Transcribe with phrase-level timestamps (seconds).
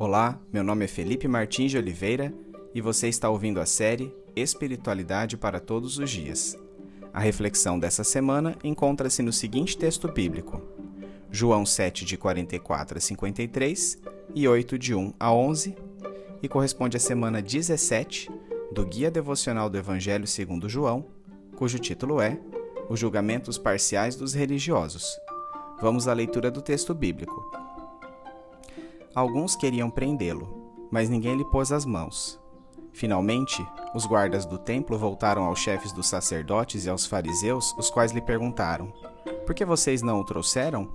[0.00, 2.32] Olá, meu nome é Felipe Martins de Oliveira
[2.74, 6.58] e você está ouvindo a série Espiritualidade para Todos os Dias.
[7.12, 10.62] A reflexão dessa semana encontra-se no seguinte texto bíblico:
[11.30, 13.98] João 7, de 44 a 53
[14.34, 15.76] e 8, de 1 a 11,
[16.42, 18.30] e corresponde à semana 17
[18.72, 21.08] do Guia Devocional do Evangelho segundo João,
[21.56, 22.40] cujo título é
[22.88, 25.20] Os Julgamentos Parciais dos Religiosos.
[25.78, 27.59] Vamos à leitura do texto bíblico.
[29.14, 32.40] Alguns queriam prendê-lo, mas ninguém lhe pôs as mãos.
[32.92, 38.12] Finalmente, os guardas do templo voltaram aos chefes dos sacerdotes e aos fariseus, os quais
[38.12, 38.92] lhe perguntaram:
[39.44, 40.88] Por que vocês não o trouxeram?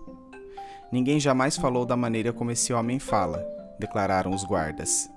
[0.91, 3.45] Ninguém jamais falou da maneira como esse homem fala,
[3.77, 5.09] declararam os guardas.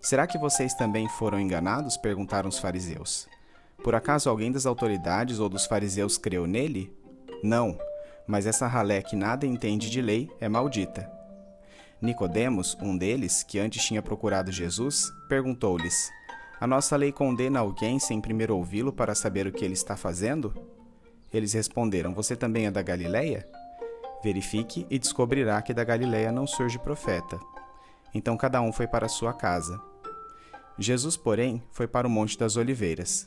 [0.00, 1.96] Será que vocês também foram enganados?
[1.96, 3.26] perguntaram os fariseus.
[3.82, 6.94] Por acaso alguém das autoridades ou dos fariseus creu nele?
[7.42, 7.78] Não,
[8.26, 11.15] mas essa ralé que nada entende de lei é maldita.
[12.00, 16.10] Nicodemos, um deles, que antes tinha procurado Jesus, perguntou-lhes:
[16.60, 20.52] A nossa lei condena alguém sem primeiro ouvi-lo para saber o que ele está fazendo?
[21.32, 23.48] Eles responderam: Você também é da Galileia?
[24.22, 27.40] Verifique e descobrirá que da Galileia não surge profeta.
[28.12, 29.80] Então cada um foi para sua casa.
[30.78, 33.26] Jesus, porém, foi para o Monte das Oliveiras.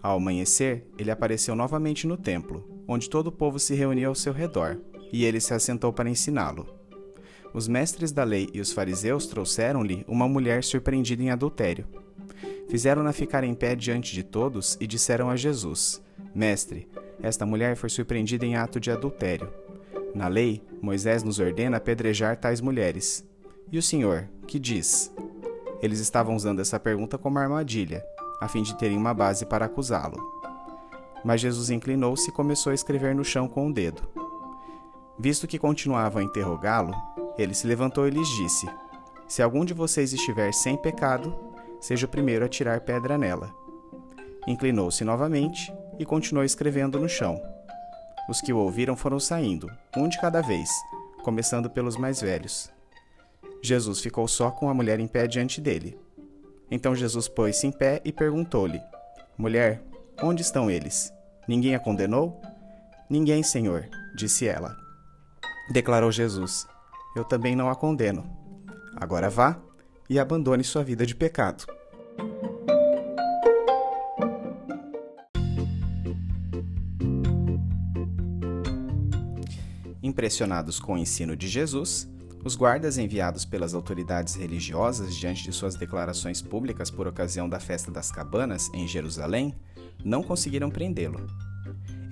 [0.00, 4.32] Ao amanhecer, ele apareceu novamente no templo, onde todo o povo se reunia ao seu
[4.32, 4.78] redor,
[5.12, 6.76] e ele se assentou para ensiná-lo
[7.56, 11.86] os mestres da lei e os fariseus trouxeram-lhe uma mulher surpreendida em adultério.
[12.68, 16.02] Fizeram-na ficar em pé diante de todos e disseram a Jesus:
[16.34, 16.86] Mestre,
[17.22, 19.50] esta mulher foi surpreendida em ato de adultério.
[20.14, 23.26] Na lei, Moisés nos ordena apedrejar tais mulheres.
[23.72, 25.10] E o Senhor, que diz?
[25.80, 28.04] Eles estavam usando essa pergunta como armadilha,
[28.38, 30.20] a fim de terem uma base para acusá-lo.
[31.24, 34.02] Mas Jesus inclinou-se e começou a escrever no chão com o dedo.
[35.18, 36.94] Visto que continuavam a interrogá-lo,
[37.38, 38.66] ele se levantou e lhes disse:
[39.26, 41.34] Se algum de vocês estiver sem pecado,
[41.80, 43.54] seja o primeiro a tirar pedra nela.
[44.46, 47.40] Inclinou-se novamente e continuou escrevendo no chão.
[48.28, 50.68] Os que o ouviram foram saindo, um de cada vez,
[51.22, 52.70] começando pelos mais velhos.
[53.62, 55.98] Jesus ficou só com a mulher em pé diante dele.
[56.70, 58.80] Então Jesus pôs-se em pé e perguntou-lhe:
[59.38, 59.82] Mulher,
[60.22, 61.12] onde estão eles?
[61.48, 62.40] Ninguém a condenou?
[63.08, 64.85] Ninguém, Senhor, disse ela.
[65.70, 66.66] Declarou Jesus:
[67.16, 68.28] eu também não a condeno.
[68.94, 69.58] Agora vá
[70.08, 71.64] e abandone sua vida de pecado.
[80.02, 82.06] Impressionados com o ensino de Jesus,
[82.44, 87.90] os guardas enviados pelas autoridades religiosas diante de suas declarações públicas por ocasião da festa
[87.90, 89.54] das cabanas em Jerusalém
[90.04, 91.26] não conseguiram prendê-lo.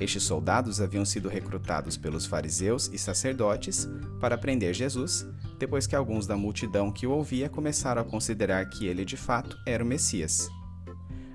[0.00, 3.88] Estes soldados haviam sido recrutados pelos fariseus e sacerdotes
[4.20, 5.26] para prender Jesus,
[5.58, 9.56] depois que alguns da multidão que o ouvia começaram a considerar que ele de fato
[9.64, 10.48] era o Messias.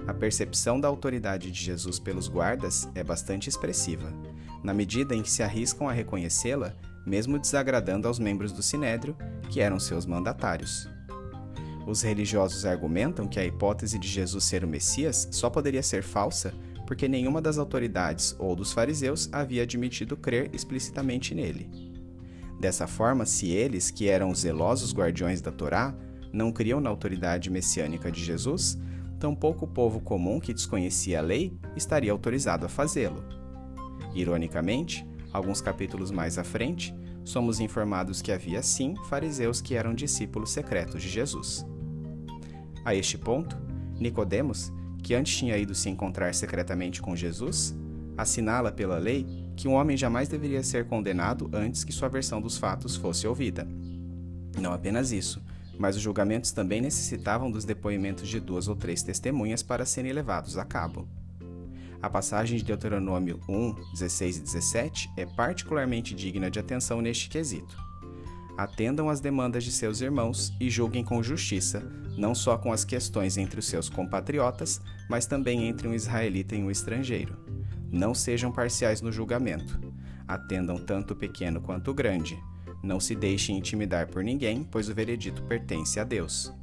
[0.05, 4.11] A percepção da autoridade de Jesus pelos guardas é bastante expressiva,
[4.63, 6.73] na medida em que se arriscam a reconhecê-la,
[7.05, 9.15] mesmo desagradando aos membros do sinédrio,
[9.49, 10.89] que eram seus mandatários.
[11.87, 16.53] Os religiosos argumentam que a hipótese de Jesus ser o Messias só poderia ser falsa
[16.89, 21.69] porque nenhuma das autoridades ou dos fariseus havia admitido crer explicitamente nele.
[22.59, 25.95] Dessa forma, se eles, que eram os zelosos guardiões da Torá,
[26.33, 28.75] não criam na autoridade messiânica de Jesus,
[29.19, 33.23] tampouco o povo comum que desconhecia a lei estaria autorizado a fazê-lo.
[34.15, 36.91] Ironicamente, alguns capítulos mais à frente,
[37.23, 41.63] somos informados que havia sim fariseus que eram discípulos secretos de Jesus.
[42.83, 43.55] A este ponto,
[43.99, 44.73] Nicodemos,
[45.03, 47.75] que antes tinha ido se encontrar secretamente com Jesus,
[48.17, 52.57] assinala pela lei que um homem jamais deveria ser condenado antes que sua versão dos
[52.57, 53.67] fatos fosse ouvida.
[54.59, 55.41] Não apenas isso,
[55.77, 60.57] mas os julgamentos também necessitavam dos depoimentos de duas ou três testemunhas para serem levados
[60.57, 61.07] a cabo.
[62.01, 67.88] A passagem de Deuteronômio 1, 16 e 17 é particularmente digna de atenção neste quesito.
[68.59, 71.81] Atendam às demandas de seus irmãos e julguem com justiça,
[72.17, 76.61] não só com as questões entre os seus compatriotas, mas também entre um israelita e
[76.61, 77.37] um estrangeiro.
[77.89, 79.79] Não sejam parciais no julgamento.
[80.27, 82.37] Atendam tanto o pequeno quanto o grande.
[82.83, 86.53] Não se deixem intimidar por ninguém, pois o veredito pertence a Deus.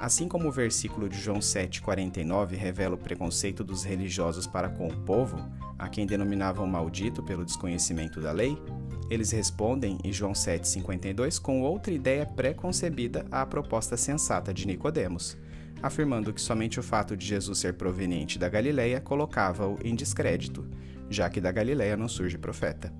[0.00, 5.00] Assim como o versículo de João 7,49 revela o preconceito dos religiosos para com o
[5.02, 5.36] povo,
[5.78, 8.58] a quem denominavam maldito pelo desconhecimento da lei,
[9.10, 15.36] eles respondem em João 7,52 com outra ideia pré-concebida à proposta sensata de Nicodemos,
[15.82, 20.64] afirmando que somente o fato de Jesus ser proveniente da Galileia colocava-o em descrédito,
[21.10, 22.92] já que da Galileia não surge profeta.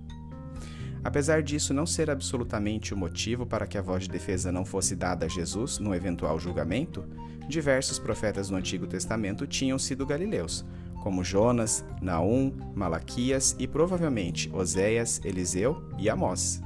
[1.02, 4.96] Apesar disso não ser absolutamente o motivo para que a voz de defesa não fosse
[4.96, 7.04] dada a Jesus no eventual julgamento,
[7.48, 10.64] diversos profetas no Antigo Testamento tinham sido galileus,
[11.00, 16.62] como Jonas, Naum, Malaquias e provavelmente Oséias, Eliseu e Amós.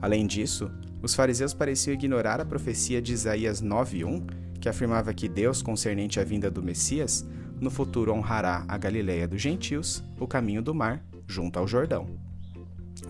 [0.00, 0.70] Além disso,
[1.02, 4.26] os fariseus pareciam ignorar a profecia de Isaías 9:1,
[4.60, 7.26] que afirmava que Deus, concernente à vinda do Messias,
[7.60, 12.06] no futuro honrará a Galiléia dos gentios, o caminho do mar, junto ao Jordão.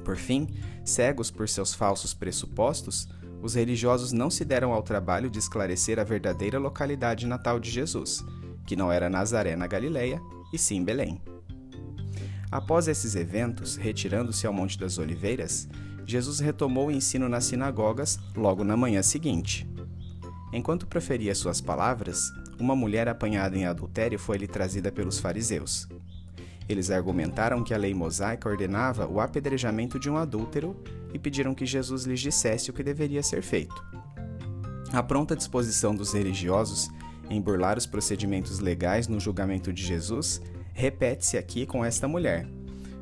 [0.04, 0.48] Por fim,
[0.84, 3.08] cegos por seus falsos pressupostos,
[3.42, 8.24] os religiosos não se deram ao trabalho de esclarecer a verdadeira localidade natal de Jesus,
[8.66, 10.20] que não era Nazaré na Galileia,
[10.52, 11.20] e sim Belém.
[12.50, 15.68] Após esses eventos, retirando-se ao Monte das Oliveiras,
[16.06, 19.68] Jesus retomou o ensino nas sinagogas logo na manhã seguinte.
[20.52, 25.88] Enquanto proferia suas palavras, uma mulher apanhada em adultério foi-lhe trazida pelos fariseus.
[26.68, 30.76] Eles argumentaram que a lei mosaica ordenava o apedrejamento de um adúltero
[31.12, 33.84] e pediram que Jesus lhes dissesse o que deveria ser feito.
[34.92, 36.88] A pronta disposição dos religiosos
[37.28, 40.40] em burlar os procedimentos legais no julgamento de Jesus
[40.72, 42.46] repete-se aqui com esta mulher,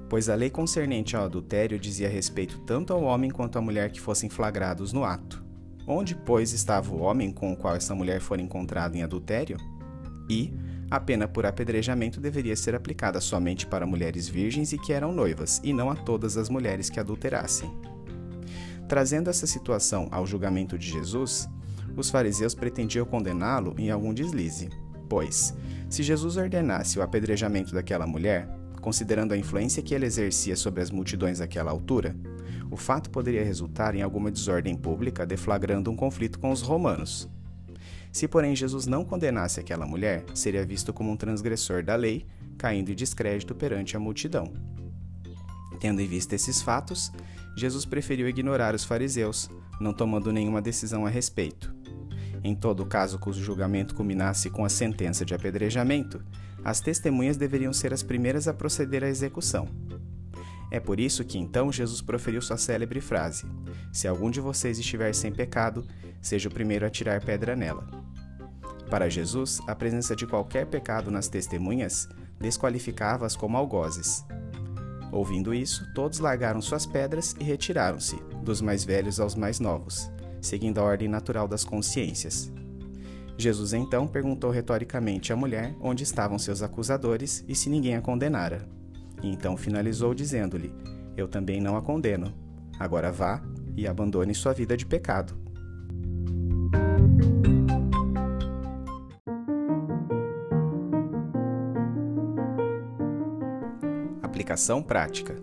[0.08, 4.00] pois a lei concernente ao adultério dizia respeito tanto ao homem quanto à mulher que
[4.00, 5.44] fossem flagrados no ato.
[5.86, 9.58] Onde, pois, estava o homem com o qual essa mulher fora encontrada em adultério?
[10.30, 10.54] E,
[10.90, 15.60] a pena por apedrejamento deveria ser aplicada somente para mulheres virgens e que eram noivas,
[15.64, 17.70] e não a todas as mulheres que adulterassem.
[18.88, 21.48] Trazendo essa situação ao julgamento de Jesus,
[21.96, 24.68] os fariseus pretendiam condená-lo em algum deslize.
[25.08, 25.54] Pois,
[25.88, 28.48] se Jesus ordenasse o apedrejamento daquela mulher,
[28.80, 32.16] considerando a influência que ele exercia sobre as multidões àquela altura,
[32.70, 37.28] o fato poderia resultar em alguma desordem pública deflagrando um conflito com os romanos.
[38.12, 42.26] Se, porém, Jesus não condenasse aquela mulher, seria visto como um transgressor da lei,
[42.56, 44.52] caindo em descrédito perante a multidão.
[45.80, 47.12] Tendo em vista esses fatos,
[47.56, 49.50] Jesus preferiu ignorar os fariseus,
[49.80, 51.74] não tomando nenhuma decisão a respeito.
[52.44, 56.22] Em todo caso cujo julgamento culminasse com a sentença de apedrejamento,
[56.62, 59.66] as testemunhas deveriam ser as primeiras a proceder à execução.
[60.70, 63.46] É por isso que então Jesus proferiu sua célebre frase:
[63.90, 65.86] Se algum de vocês estiver sem pecado,
[66.20, 67.86] seja o primeiro a tirar pedra nela.
[68.90, 72.06] Para Jesus, a presença de qualquer pecado nas testemunhas
[72.38, 74.22] desqualificava-as como algozes.
[75.10, 80.10] Ouvindo isso, todos largaram suas pedras e retiraram-se, dos mais velhos aos mais novos,
[80.44, 82.52] seguindo a ordem natural das consciências.
[83.36, 88.68] Jesus então perguntou retoricamente à mulher onde estavam seus acusadores e se ninguém a condenara.
[89.22, 90.72] E então finalizou dizendo-lhe:
[91.16, 92.32] Eu também não a condeno.
[92.78, 93.42] Agora vá
[93.76, 95.36] e abandone sua vida de pecado.
[104.22, 105.36] Aplicação prática.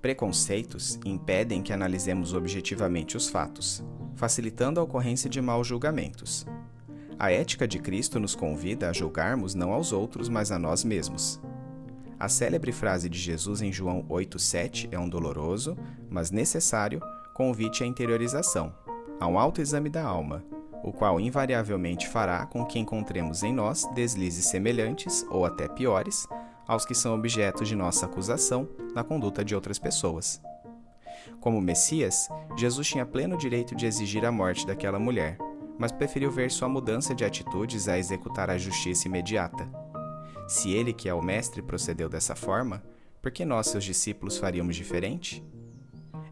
[0.00, 3.84] Preconceitos impedem que analisemos objetivamente os fatos,
[4.20, 6.46] facilitando a ocorrência de maus julgamentos.
[7.18, 11.40] A ética de Cristo nos convida a julgarmos não aos outros, mas a nós mesmos.
[12.18, 15.74] A célebre frase de Jesus em João 8,7 é um doloroso,
[16.10, 17.00] mas necessário,
[17.32, 18.74] convite à interiorização,
[19.18, 20.44] a um autoexame da alma,
[20.84, 26.28] o qual invariavelmente fará com que encontremos em nós deslizes semelhantes, ou até piores,
[26.68, 30.42] aos que são objetos de nossa acusação na conduta de outras pessoas.
[31.40, 35.38] Como Messias, Jesus tinha pleno direito de exigir a morte daquela mulher,
[35.78, 39.68] mas preferiu ver sua mudança de atitudes a executar a justiça imediata.
[40.46, 42.82] Se ele, que é o Mestre, procedeu dessa forma,
[43.22, 45.44] por que nós, seus discípulos, faríamos diferente?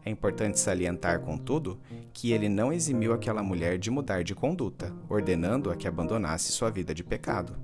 [0.03, 1.79] É importante salientar, contudo,
[2.13, 6.93] que ele não eximiu aquela mulher de mudar de conduta, ordenando-a que abandonasse sua vida
[6.93, 7.55] de pecado.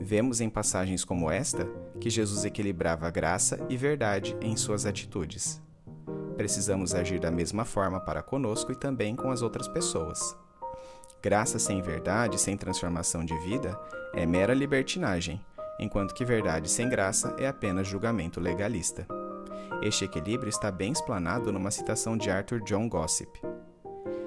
[0.00, 1.68] Vemos em passagens como esta
[2.00, 5.60] que Jesus equilibrava graça e verdade em suas atitudes.
[6.36, 10.36] Precisamos agir da mesma forma para conosco e também com as outras pessoas.
[11.22, 13.78] Graça sem verdade, sem transformação de vida,
[14.14, 15.40] é mera libertinagem,
[15.80, 19.06] enquanto que verdade sem graça é apenas julgamento legalista.
[19.82, 23.40] Este equilíbrio está bem explanado numa citação de Arthur John Gossip.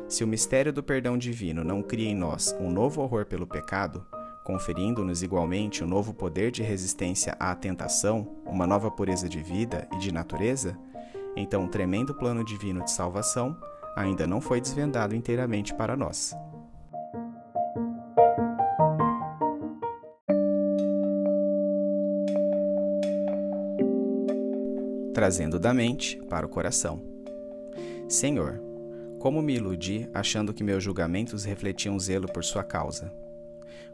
[0.07, 4.05] Se o mistério do perdão divino não cria em nós um novo horror pelo pecado,
[4.43, 9.99] conferindo-nos igualmente um novo poder de resistência à tentação, uma nova pureza de vida e
[9.99, 10.77] de natureza,
[11.35, 13.55] então o tremendo plano divino de salvação
[13.95, 16.35] ainda não foi desvendado inteiramente para nós.
[25.13, 27.01] Trazendo da mente para o coração.
[28.07, 28.61] Senhor,
[29.19, 33.11] como me iludi achando que meus julgamentos refletiam zelo por sua causa?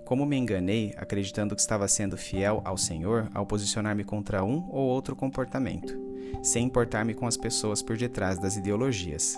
[0.05, 4.87] Como me enganei acreditando que estava sendo fiel ao Senhor ao posicionar-me contra um ou
[4.87, 6.04] outro comportamento,
[6.41, 9.37] sem importar-me com as pessoas por detrás das ideologias.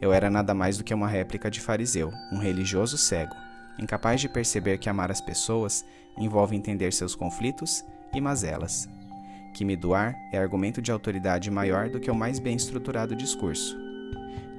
[0.00, 3.34] Eu era nada mais do que uma réplica de fariseu, um religioso cego,
[3.78, 5.84] incapaz de perceber que amar as pessoas
[6.18, 8.88] envolve entender seus conflitos e mazelas.
[9.52, 13.78] Que me doar é argumento de autoridade maior do que o mais bem estruturado discurso.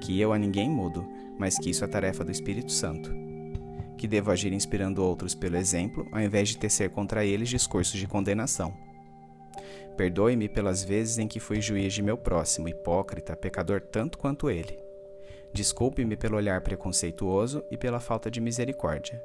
[0.00, 1.06] Que eu a ninguém mudo,
[1.38, 3.10] mas que isso é tarefa do Espírito Santo.
[3.98, 8.06] Que devo agir inspirando outros pelo exemplo, ao invés de tecer contra eles discursos de
[8.06, 8.74] condenação.
[9.96, 14.78] Perdoe-me pelas vezes em que fui juiz de meu próximo, hipócrita, pecador tanto quanto ele.
[15.54, 19.22] Desculpe-me pelo olhar preconceituoso e pela falta de misericórdia.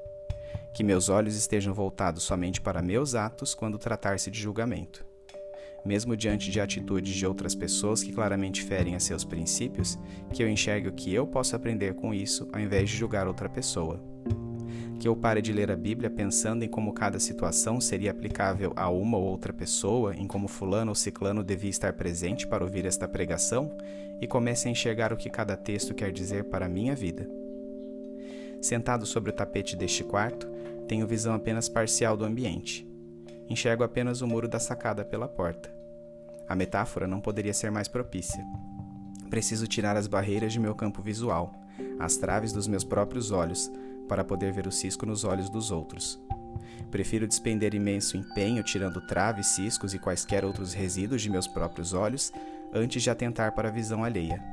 [0.74, 5.06] Que meus olhos estejam voltados somente para meus atos quando tratar-se de julgamento.
[5.84, 10.00] Mesmo diante de atitudes de outras pessoas que claramente ferem a seus princípios,
[10.32, 13.50] que eu enxergue o que eu posso aprender com isso ao invés de julgar outra
[13.50, 14.00] pessoa
[15.01, 18.88] que eu pare de ler a Bíblia pensando em como cada situação seria aplicável a
[18.88, 23.08] uma ou outra pessoa, em como fulano ou ciclano devia estar presente para ouvir esta
[23.08, 23.75] pregação,
[24.22, 27.27] e comece a enxergar o que cada texto quer dizer para a minha vida.
[28.62, 30.48] Sentado sobre o tapete deste quarto,
[30.88, 32.88] tenho visão apenas parcial do ambiente.
[33.50, 35.74] Enxergo apenas o muro da sacada pela porta.
[36.48, 38.46] A metáfora não poderia ser mais propícia.
[39.31, 41.55] Preciso tirar as barreiras de meu campo visual,
[42.00, 43.72] as traves dos meus próprios olhos,
[44.12, 46.22] para poder ver o cisco nos olhos dos outros.
[46.91, 52.34] Prefiro despender imenso empenho tirando traves, ciscos e quaisquer outros resíduos de meus próprios olhos
[52.74, 54.44] antes de atentar para a visão alheia.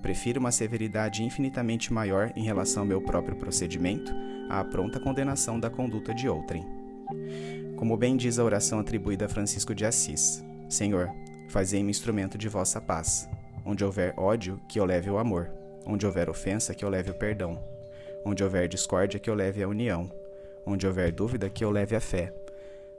[0.00, 4.10] Prefiro uma severidade infinitamente maior em relação ao meu próprio procedimento
[4.48, 6.64] à pronta condenação da conduta de outrem.
[7.76, 11.10] Como bem diz a oração atribuída a Francisco de Assis: Senhor,
[11.50, 13.28] fazei-me instrumento de vossa paz.
[13.66, 15.50] Onde houver ódio, que eu leve o amor.
[15.84, 17.77] Onde houver ofensa, que eu leve o perdão.
[18.24, 20.10] Onde houver discórdia, que eu leve a união.
[20.66, 22.32] Onde houver dúvida, que eu leve a fé.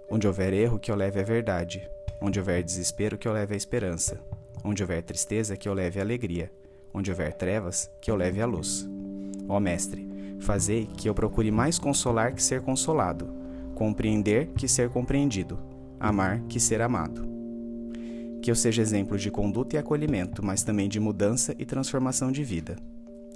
[0.10, 1.90] Onde houver erro, que eu leve a verdade.
[2.22, 4.20] Onde houver desespero, que eu leve a esperança.
[4.64, 6.52] Onde houver tristeza, que eu leve a alegria.
[6.94, 8.90] Onde houver trevas, que eu leve a luz.
[9.48, 10.08] Ó Mestre,
[10.40, 13.34] fazei que eu procure mais consolar que ser consolado,
[13.74, 15.60] compreender que ser compreendido,
[16.00, 17.28] amar que ser amado.
[18.42, 22.44] Que eu seja exemplo de conduta e acolhimento, mas também de mudança e transformação de
[22.44, 22.78] vida.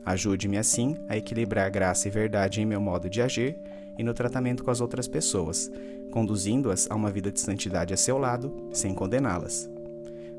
[0.05, 3.57] Ajude-me assim a equilibrar graça e verdade em meu modo de agir
[3.97, 5.71] e no tratamento com as outras pessoas,
[6.11, 9.69] conduzindo-as a uma vida de santidade a seu lado, sem condená-las.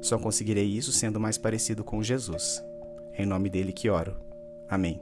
[0.00, 2.62] Só conseguirei isso sendo mais parecido com Jesus.
[3.12, 4.16] É em nome dele que oro.
[4.68, 5.00] Amém.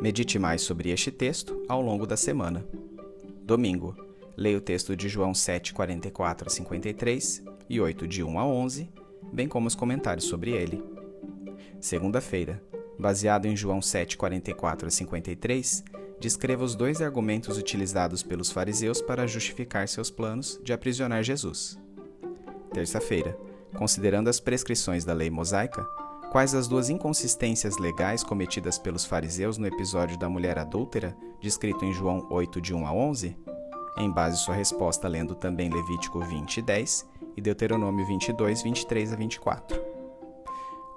[0.00, 2.64] Medite mais sobre este texto ao longo da semana.
[3.44, 4.09] Domingo
[4.40, 8.90] Leia o texto de João 7, 44 a 53 e 8, de 1 a 11,
[9.30, 10.82] bem como os comentários sobre ele.
[11.78, 12.62] Segunda-feira,
[12.98, 15.84] baseado em João 7, 44 a 53,
[16.18, 21.78] descreva os dois argumentos utilizados pelos fariseus para justificar seus planos de aprisionar Jesus.
[22.72, 23.38] Terça-feira,
[23.76, 25.84] considerando as prescrições da lei mosaica,
[26.32, 31.92] quais as duas inconsistências legais cometidas pelos fariseus no episódio da mulher adúltera, descrito em
[31.92, 33.36] João 8, de 1 a 11?
[33.96, 37.06] Em base sua resposta lendo também Levítico 20, 10
[37.36, 39.82] e Deuteronômio 22, 23 a 24.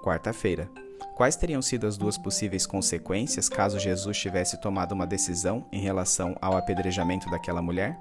[0.02, 0.68] Quarta-feira.
[1.16, 6.36] Quais teriam sido as duas possíveis consequências caso Jesus tivesse tomado uma decisão em relação
[6.40, 7.98] ao apedrejamento daquela mulher?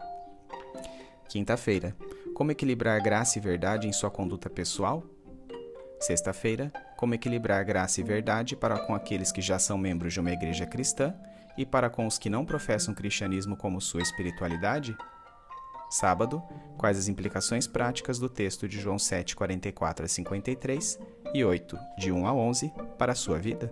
[1.29, 1.95] Quinta-feira.
[2.33, 5.03] Como equilibrar graça e verdade em sua conduta pessoal?
[5.99, 6.71] Sexta-feira.
[6.97, 10.65] Como equilibrar graça e verdade para com aqueles que já são membros de uma igreja
[10.65, 11.13] cristã
[11.57, 14.95] e para com os que não professam cristianismo como sua espiritualidade?
[15.89, 16.41] Sábado,
[16.77, 20.99] quais as implicações práticas do texto de João 7, 44 a 53
[21.33, 23.71] e 8, de 1 a 11, para a sua vida?